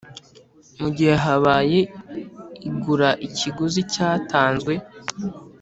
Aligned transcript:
Mu 0.79 0.89
gihe 0.95 1.13
habaye 1.23 1.79
igura 2.69 3.09
ikiguzi 3.27 3.81
cyatanzwe 3.93 4.73